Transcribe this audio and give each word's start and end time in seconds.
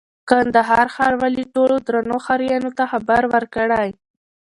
کندهار 0.29 0.87
ښاروالي 0.95 1.45
ټولو 1.53 1.75
درنو 1.87 2.17
ښاريانو 2.25 2.69
ته 2.77 2.83
خبر 2.91 3.21
ورکوي: 3.33 3.91